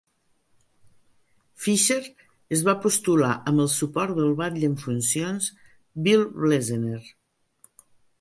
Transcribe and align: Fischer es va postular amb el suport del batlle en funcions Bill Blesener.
Fischer 1.65 1.97
es 2.57 2.63
va 2.69 2.73
postular 2.85 3.35
amb 3.51 3.63
el 3.65 3.69
suport 3.73 4.15
del 4.21 4.33
batlle 4.39 4.69
en 4.71 4.79
funcions 4.85 5.51
Bill 6.09 6.25
Blesener. 6.39 7.03